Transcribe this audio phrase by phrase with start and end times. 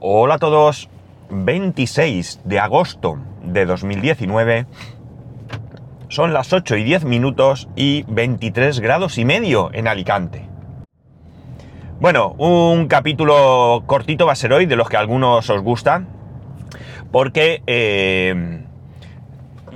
[0.00, 0.90] Hola a todos,
[1.30, 4.66] 26 de agosto de 2019.
[6.08, 10.48] Son las 8 y 10 minutos y 23 grados y medio en Alicante.
[12.00, 16.08] Bueno, un capítulo cortito va a ser hoy, de los que a algunos os gustan,
[17.12, 18.64] porque eh,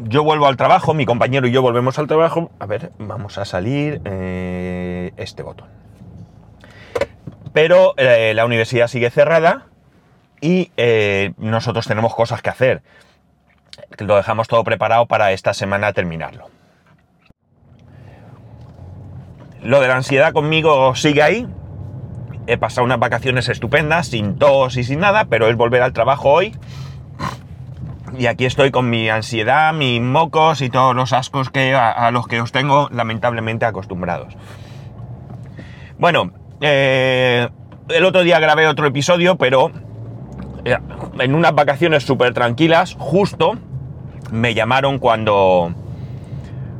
[0.02, 2.50] yo vuelvo al trabajo, mi compañero y yo volvemos al trabajo.
[2.58, 5.68] A ver, vamos a salir eh, este botón.
[7.52, 9.68] Pero eh, la universidad sigue cerrada
[10.40, 12.82] y eh, nosotros tenemos cosas que hacer.
[13.98, 16.50] Lo dejamos todo preparado para esta semana terminarlo.
[19.62, 21.46] Lo de la ansiedad conmigo sigue ahí.
[22.46, 26.30] He pasado unas vacaciones estupendas, sin tos y sin nada, pero es volver al trabajo
[26.30, 26.56] hoy.
[28.16, 32.26] Y aquí estoy con mi ansiedad, mis mocos y todos los ascos que, a, los
[32.26, 34.34] que os tengo lamentablemente acostumbrados.
[35.98, 37.48] Bueno, eh,
[37.88, 39.70] el otro día grabé otro episodio, pero
[41.20, 43.58] en unas vacaciones súper tranquilas, justo
[44.30, 45.72] me llamaron cuando,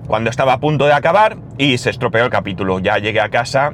[0.07, 2.79] cuando estaba a punto de acabar y se estropeó el capítulo.
[2.79, 3.73] Ya llegué a casa,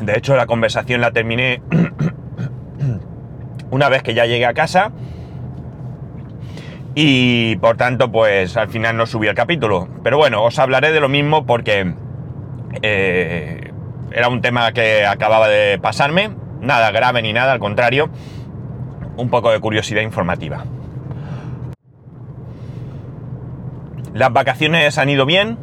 [0.00, 1.62] de hecho la conversación la terminé
[3.70, 4.92] una vez que ya llegué a casa
[6.94, 9.88] y por tanto pues al final no subí el capítulo.
[10.02, 11.94] Pero bueno, os hablaré de lo mismo porque
[12.82, 13.70] eh,
[14.12, 18.10] era un tema que acababa de pasarme, nada grave ni nada, al contrario
[19.16, 20.64] un poco de curiosidad informativa.
[24.14, 25.58] Las vacaciones han ido bien.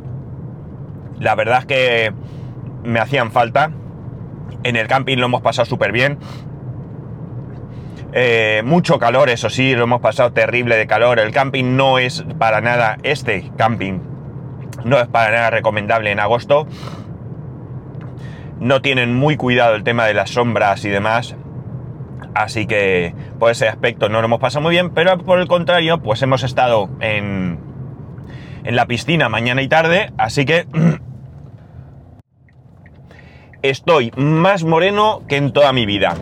[1.19, 2.13] La verdad es que
[2.83, 3.71] me hacían falta.
[4.63, 6.19] En el camping lo hemos pasado súper bien.
[8.13, 11.19] Eh, mucho calor, eso sí, lo hemos pasado terrible de calor.
[11.19, 14.01] El camping no es para nada, este camping
[14.85, 16.67] no es para nada recomendable en agosto.
[18.59, 21.35] No tienen muy cuidado el tema de las sombras y demás.
[22.33, 26.01] Así que por ese aspecto no lo hemos pasado muy bien, pero por el contrario,
[26.01, 27.59] pues hemos estado en,
[28.63, 30.67] en la piscina mañana y tarde, así que
[33.61, 36.15] estoy más moreno que en toda mi vida.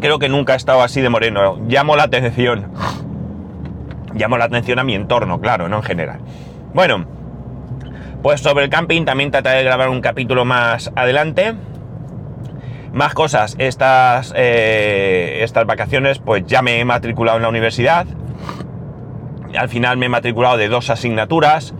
[0.00, 1.58] Creo que nunca he estado así de moreno.
[1.68, 2.72] Llamo la atención.
[4.14, 6.20] Llamo la atención a mi entorno, claro, no en general.
[6.72, 7.06] Bueno,
[8.22, 11.54] pues sobre el camping también trataré de grabar un capítulo más adelante.
[12.96, 18.06] Más cosas, estas, eh, estas vacaciones pues ya me he matriculado en la universidad.
[19.54, 21.74] Al final me he matriculado de dos asignaturas.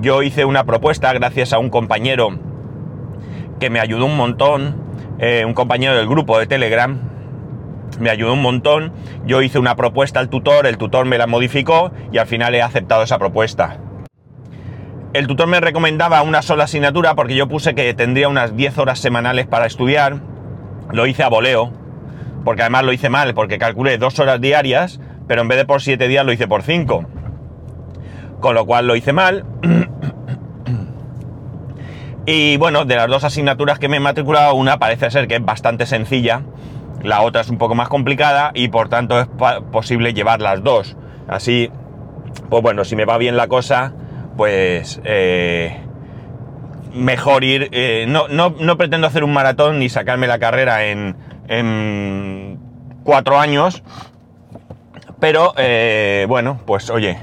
[0.00, 2.38] Yo hice una propuesta gracias a un compañero
[3.60, 4.74] que me ayudó un montón,
[5.18, 6.98] eh, un compañero del grupo de Telegram,
[8.00, 8.94] me ayudó un montón.
[9.26, 12.62] Yo hice una propuesta al tutor, el tutor me la modificó y al final he
[12.62, 13.80] aceptado esa propuesta.
[15.12, 18.98] El tutor me recomendaba una sola asignatura porque yo puse que tendría unas 10 horas
[18.98, 20.32] semanales para estudiar
[20.92, 21.72] lo hice a voleo,
[22.44, 25.82] porque además lo hice mal, porque calculé dos horas diarias, pero en vez de por
[25.82, 27.04] siete días lo hice por cinco.
[28.40, 29.44] Con lo cual lo hice mal.
[32.26, 35.44] y bueno, de las dos asignaturas que me he matriculado, una parece ser que es
[35.44, 36.42] bastante sencilla,
[37.02, 39.28] la otra es un poco más complicada y por tanto es
[39.72, 40.96] posible llevar las dos.
[41.28, 41.70] Así,
[42.50, 43.94] pues bueno, si me va bien la cosa,
[44.36, 45.00] pues...
[45.04, 45.80] Eh,
[46.94, 47.68] mejor ir.
[47.72, 51.16] Eh, no, no, no, pretendo hacer un maratón ni sacarme la carrera en,
[51.48, 52.58] en
[53.02, 53.82] cuatro años.
[55.20, 57.18] Pero eh, bueno, pues oye,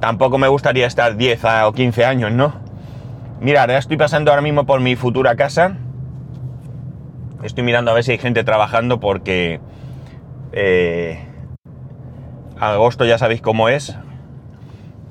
[0.00, 2.54] tampoco me gustaría estar 10 o 15 años, ¿no?
[3.40, 5.76] Mira, ahora estoy pasando ahora mismo por mi futura casa.
[7.42, 9.60] Estoy mirando a ver si hay gente trabajando porque
[10.52, 11.26] eh,
[12.58, 13.96] agosto ya sabéis cómo es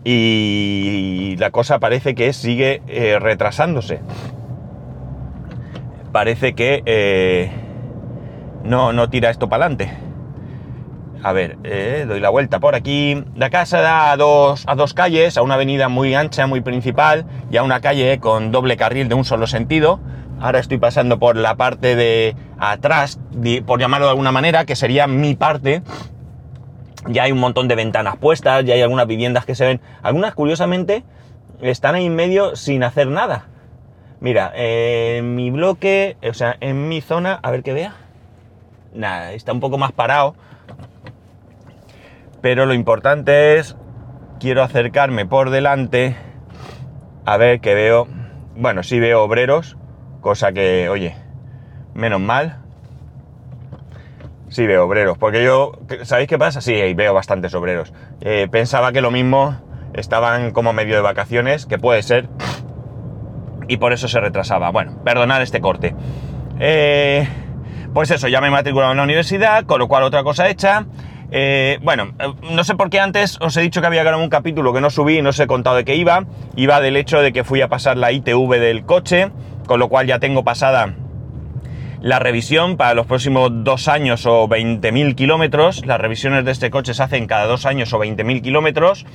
[0.03, 4.01] y la cosa parece que sigue eh, retrasándose.
[6.11, 7.51] Parece que eh,
[8.63, 9.91] no, no tira esto para adelante.
[11.23, 13.23] A ver, eh, doy la vuelta por aquí.
[13.35, 17.25] La casa da a dos, a dos calles, a una avenida muy ancha, muy principal,
[17.49, 20.01] y a una calle con doble carril de un solo sentido.
[20.41, 23.19] Ahora estoy pasando por la parte de atrás,
[23.65, 25.81] por llamarlo de alguna manera, que sería mi parte,
[27.07, 29.81] ya hay un montón de ventanas puestas, ya hay algunas viviendas que se ven.
[30.01, 31.03] Algunas, curiosamente,
[31.61, 33.47] están ahí en medio sin hacer nada.
[34.19, 37.93] Mira, en mi bloque, o sea, en mi zona, a ver que vea.
[38.93, 40.35] Nada, está un poco más parado.
[42.41, 43.75] Pero lo importante es,
[44.39, 46.15] quiero acercarme por delante
[47.25, 48.07] a ver que veo.
[48.55, 49.77] Bueno, sí veo obreros,
[50.21, 51.15] cosa que, oye,
[51.93, 52.62] menos mal.
[54.53, 55.71] Sí veo obreros, porque yo,
[56.03, 56.61] ¿sabéis qué pasa?
[56.61, 57.91] Sí, veo bastantes obreros.
[58.21, 59.57] Eh, pensaba que lo mismo
[59.95, 62.29] estaban como medio de vacaciones, que puede ser,
[63.67, 64.69] y por eso se retrasaba.
[64.69, 65.95] Bueno, perdonad este corte.
[66.59, 67.27] Eh,
[67.95, 70.85] Pues eso, ya me he matriculado en la universidad, con lo cual otra cosa hecha.
[71.31, 74.29] Eh, bueno, eh, no sé por qué antes os he dicho que había grabado un
[74.29, 76.25] capítulo que no subí y no os he contado de qué iba.
[76.55, 79.31] Iba del hecho de que fui a pasar la ITV del coche,
[79.65, 80.93] con lo cual ya tengo pasada
[82.03, 85.85] la revisión para los próximos dos años o 20.000 kilómetros.
[85.87, 89.07] Las revisiones de este coche se hacen cada dos años o 20.000 kilómetros.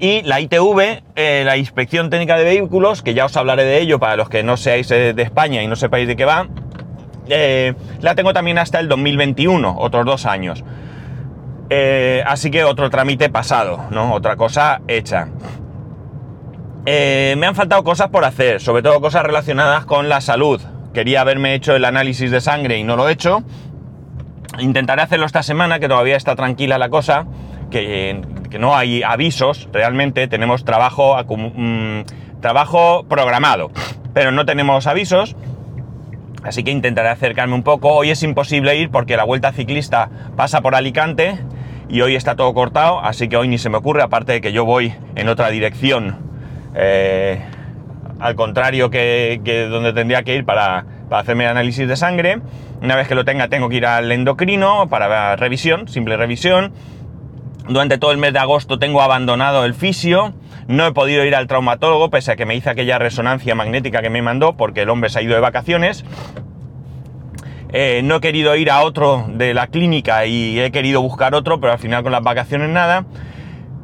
[0.00, 4.00] Y la ITV, eh, la Inspección Técnica de Vehículos, que ya os hablaré de ello
[4.00, 6.48] para los que no seáis de España y no sepáis de qué va,
[7.28, 10.64] eh, la tengo también hasta el 2021, otros dos años.
[11.70, 14.12] Eh, así que otro trámite pasado, ¿no?
[14.12, 15.28] Otra cosa hecha.
[16.86, 20.60] Eh, me han faltado cosas por hacer, sobre todo cosas relacionadas con la salud.
[20.94, 23.42] Quería haberme hecho el análisis de sangre y no lo he hecho.
[24.60, 27.26] Intentaré hacerlo esta semana, que todavía está tranquila la cosa,
[27.70, 28.22] que,
[28.60, 32.02] no hay avisos, realmente tenemos trabajo, mm,
[32.40, 33.72] trabajo programado,
[34.12, 35.34] pero no tenemos avisos.
[36.44, 37.88] Así que intentaré acercarme un poco.
[37.88, 41.38] Hoy es imposible ir porque la vuelta ciclista pasa por Alicante
[41.88, 44.52] y hoy está todo cortado, así que hoy ni se me ocurre, aparte de que
[44.52, 46.18] yo voy en otra dirección,
[46.76, 47.40] eh,
[48.20, 52.40] al contrario que, donde tendría que ir para, para hacerme análisis de sangre.
[52.82, 56.72] Una vez que lo tenga tengo que ir al endocrino para revisión, simple revisión.
[57.68, 60.34] Durante todo el mes de agosto tengo abandonado el fisio
[60.66, 64.10] no he podido ir al traumatólogo, pese a que me hice aquella resonancia magnética que
[64.10, 66.04] me mandó, porque el hombre se ha ido de vacaciones.
[67.70, 71.60] Eh, no he querido ir a otro de la clínica y he querido buscar otro,
[71.60, 73.04] pero al final con las vacaciones nada.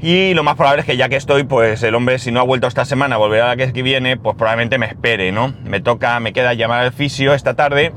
[0.00, 2.44] Y lo más probable es que ya que estoy, pues el hombre, si no ha
[2.44, 5.52] vuelto esta semana, volverá la que viene, pues probablemente me espere, ¿no?
[5.64, 7.92] Me toca, me queda llamar al fisio esta tarde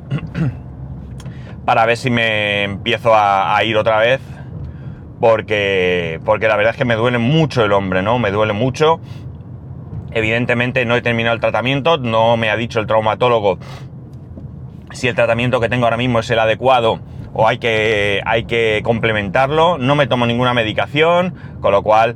[1.66, 4.20] para ver si me empiezo a ir otra vez
[5.24, 8.20] porque, porque la verdad es que me duele mucho el hombre, ¿no?
[8.20, 9.00] Me duele mucho.
[10.12, 13.58] Evidentemente no he terminado el tratamiento, no me ha dicho el traumatólogo
[14.92, 17.00] si el tratamiento que tengo ahora mismo es el adecuado
[17.34, 19.78] o hay que, hay que complementarlo.
[19.78, 22.16] No me tomo ninguna medicación, con lo cual,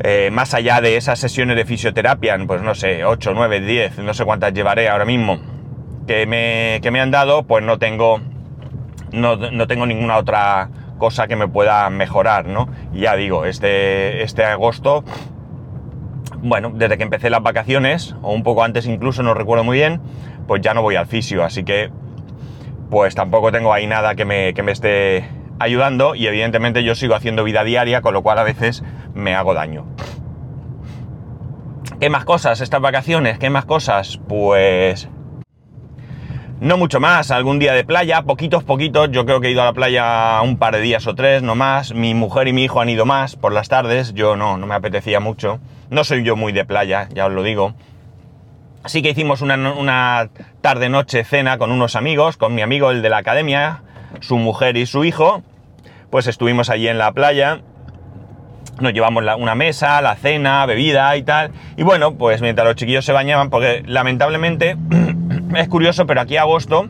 [0.00, 4.14] eh, más allá de esas sesiones de fisioterapia, pues no sé, 8, 9, 10, no
[4.14, 5.38] sé cuántas llevaré ahora mismo,
[6.06, 8.20] que me, que me han dado, pues no tengo,
[9.12, 12.68] no, no tengo ninguna otra cosa que me pueda mejorar, ¿no?
[12.92, 15.04] ya digo, este, este agosto,
[16.42, 20.00] bueno, desde que empecé las vacaciones, o un poco antes incluso, no recuerdo muy bien,
[20.46, 21.90] pues ya no voy al fisio, así que
[22.92, 25.26] pues tampoco tengo ahí nada que me, que me esté
[25.58, 28.84] ayudando y evidentemente yo sigo haciendo vida diaria, con lo cual a veces
[29.14, 29.86] me hago daño.
[31.98, 33.38] ¿Qué más cosas estas vacaciones?
[33.38, 34.20] ¿Qué más cosas?
[34.28, 35.08] Pues
[36.60, 39.10] no mucho más, algún día de playa, poquitos, poquitos.
[39.10, 41.54] Yo creo que he ido a la playa un par de días o tres, no
[41.54, 41.94] más.
[41.94, 44.12] Mi mujer y mi hijo han ido más por las tardes.
[44.12, 45.60] Yo no, no me apetecía mucho.
[45.88, 47.72] No soy yo muy de playa, ya os lo digo.
[48.82, 50.28] Así que hicimos una, una
[50.60, 53.82] tarde-noche cena con unos amigos, con mi amigo el de la academia,
[54.20, 55.42] su mujer y su hijo.
[56.10, 57.60] Pues estuvimos allí en la playa.
[58.80, 61.52] Nos llevamos una mesa, la cena, bebida y tal.
[61.76, 64.76] Y bueno, pues mientras los chiquillos se bañaban, porque lamentablemente
[65.54, 66.88] es curioso, pero aquí agosto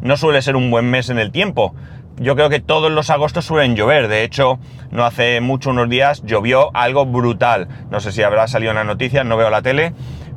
[0.00, 1.74] no suele ser un buen mes en el tiempo.
[2.16, 4.08] Yo creo que todos los agostos suelen llover.
[4.08, 4.58] De hecho,
[4.90, 7.68] no hace mucho, unos días, llovió algo brutal.
[7.90, 9.92] No sé si habrá salido en las noticias, no veo la tele,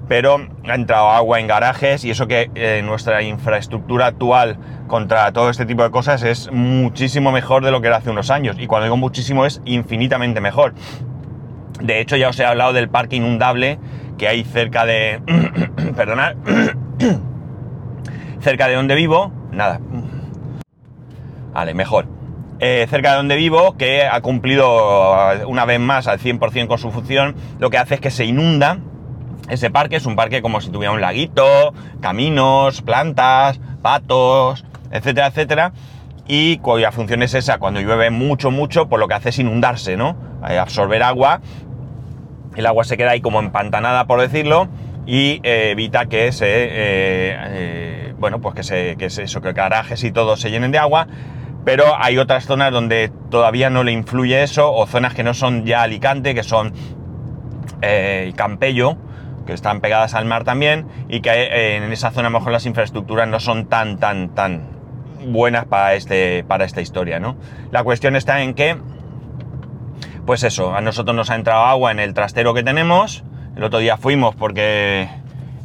[0.07, 4.57] pero ha entrado agua en garajes y eso que eh, nuestra infraestructura actual
[4.88, 8.29] contra todo este tipo de cosas es muchísimo mejor de lo que era hace unos
[8.29, 8.57] años.
[8.60, 10.74] Y cuando digo muchísimo es infinitamente mejor.
[11.81, 13.79] De hecho, ya os he hablado del parque inundable
[14.17, 15.22] que hay cerca de...
[15.95, 16.36] perdonad
[18.41, 19.79] cerca de donde vivo, nada.
[21.53, 22.07] Vale, mejor.
[22.60, 26.91] Eh, cerca de donde vivo, que ha cumplido una vez más al 100% con su
[26.91, 28.79] función, lo que hace es que se inunda.
[29.53, 35.74] Ese parque es un parque como si tuviera un laguito, caminos, plantas, patos, etcétera, etcétera.
[36.27, 39.95] Y cuya función es esa, cuando llueve mucho, mucho, pues lo que hace es inundarse,
[39.95, 40.15] ¿no?
[40.50, 41.41] Eh, absorber agua.
[42.55, 44.69] El agua se queda ahí como empantanada, por decirlo,
[45.05, 50.12] y eh, evita que se, eh, bueno, pues que se, que eso, que garajes y
[50.12, 51.07] todo se llenen de agua,
[51.63, 55.63] pero hay otras zonas donde todavía no le influye eso, o zonas que no son
[55.63, 56.74] ya Alicante, que son
[58.36, 58.98] Campello,
[59.45, 62.65] que están pegadas al mar también, y que en esa zona a lo mejor las
[62.65, 64.63] infraestructuras no son tan, tan, tan
[65.27, 67.35] buenas para, este, para esta historia, ¿no?
[67.71, 68.77] La cuestión está en que,
[70.25, 73.23] pues eso, a nosotros nos ha entrado agua en el trastero que tenemos,
[73.55, 75.07] el otro día fuimos porque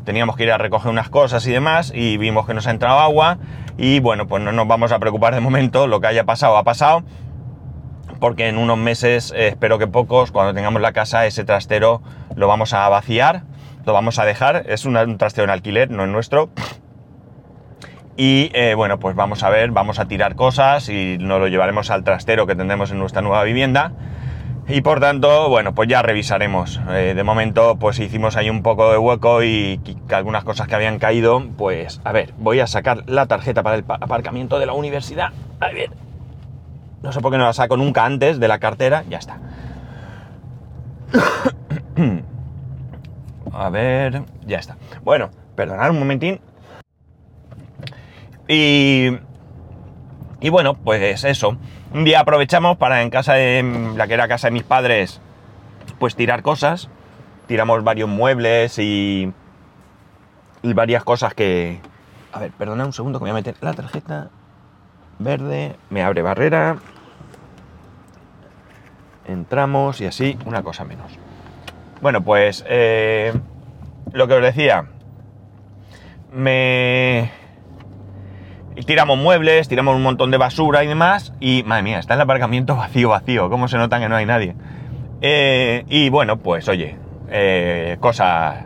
[0.04, 2.98] teníamos que ir a recoger unas cosas y demás y vimos que nos ha entrado
[2.98, 3.38] agua
[3.76, 6.64] y bueno, pues no nos vamos a preocupar de momento, lo que haya pasado ha
[6.64, 7.04] pasado
[8.18, 12.02] porque en unos meses, eh, espero que pocos, cuando tengamos la casa, ese trastero
[12.34, 13.42] lo vamos a vaciar,
[13.92, 16.50] vamos a dejar, es un trastero en alquiler, no es nuestro.
[18.16, 21.90] Y eh, bueno, pues vamos a ver, vamos a tirar cosas y nos lo llevaremos
[21.90, 23.92] al trastero que tendremos en nuestra nueva vivienda.
[24.66, 26.80] Y por tanto, bueno, pues ya revisaremos.
[26.90, 29.78] Eh, de momento, pues hicimos ahí un poco de hueco y,
[30.08, 33.76] que algunas cosas que habían caído, pues a ver, voy a sacar la tarjeta para
[33.76, 35.32] el aparcamiento de la universidad.
[35.60, 35.90] A ver.
[37.02, 39.04] No sé por qué no la saco nunca antes de la cartera.
[39.08, 39.38] Ya está.
[43.60, 44.76] a ver, ya está.
[45.02, 46.40] Bueno, perdonad un momentín.
[48.46, 49.18] Y,
[50.40, 51.56] y bueno, pues eso.
[51.92, 55.20] Un día aprovechamos para en casa de la que era casa de mis padres,
[55.98, 56.88] pues tirar cosas.
[57.46, 59.32] Tiramos varios muebles y,
[60.62, 61.80] y varias cosas que...
[62.32, 64.28] A ver, perdona un segundo que voy a meter la tarjeta
[65.18, 66.76] verde, me abre barrera.
[69.26, 71.18] Entramos y así, una cosa menos.
[72.00, 73.32] Bueno, pues eh,
[74.12, 74.86] lo que os decía,
[76.32, 77.30] me
[78.86, 82.76] tiramos muebles, tiramos un montón de basura y demás, y madre mía, está el aparcamiento
[82.76, 84.54] vacío, vacío, ¿cómo se nota que no hay nadie?
[85.20, 86.96] Eh, y bueno, pues oye,
[87.30, 88.64] eh, cosas,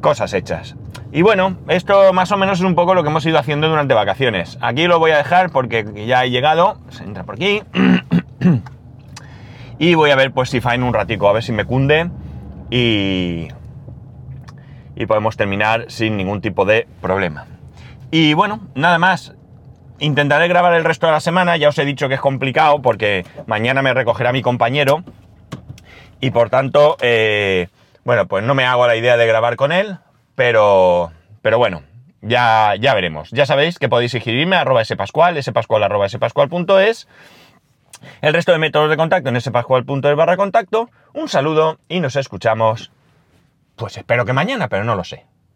[0.00, 0.76] cosas hechas.
[1.10, 3.94] Y bueno, esto más o menos es un poco lo que hemos ido haciendo durante
[3.94, 4.56] vacaciones.
[4.60, 7.62] Aquí lo voy a dejar porque ya he llegado, se entra por aquí.
[9.82, 12.08] y voy a ver si faen un ratico, a ver si me cunde
[12.70, 13.48] y,
[14.94, 17.48] y podemos terminar sin ningún tipo de problema.
[18.12, 19.34] Y bueno, nada más.
[19.98, 23.26] Intentaré grabar el resto de la semana, ya os he dicho que es complicado porque
[23.46, 25.02] mañana me recogerá mi compañero
[26.20, 27.66] y por tanto, eh,
[28.04, 29.98] bueno, pues no me hago la idea de grabar con él,
[30.36, 31.10] pero,
[31.40, 31.82] pero bueno,
[32.20, 33.30] ya, ya veremos.
[33.32, 37.08] Ya sabéis que podéis escribirme a arroba spascual, spascual arroba spascual.es,
[38.20, 40.90] el resto de métodos de contacto en spascual.es barra contacto.
[41.14, 42.90] Un saludo y nos escuchamos,
[43.76, 45.26] pues espero que mañana, pero no lo sé.